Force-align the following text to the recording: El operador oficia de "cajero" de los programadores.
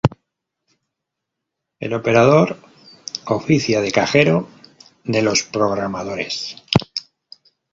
El 1.79 1.93
operador 1.93 2.57
oficia 3.27 3.81
de 3.81 3.91
"cajero" 3.91 4.47
de 5.03 5.21
los 5.21 5.43
programadores. 5.43 6.55